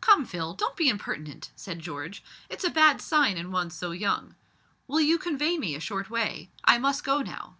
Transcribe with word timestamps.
"Come, 0.00 0.24
Phil, 0.26 0.54
don't 0.54 0.76
be 0.76 0.88
impertinent," 0.88 1.52
said 1.54 1.78
George, 1.78 2.24
"it's 2.48 2.64
a 2.64 2.68
bad 2.68 3.00
sign 3.00 3.36
in 3.36 3.52
one 3.52 3.70
so 3.70 3.92
young. 3.92 4.34
Will 4.88 5.00
you 5.00 5.18
convoy 5.18 5.54
me 5.56 5.76
a 5.76 5.80
short 5.80 6.10
way? 6.10 6.50
I 6.64 6.78
must 6.78 7.04
go 7.04 7.22
now." 7.22 7.58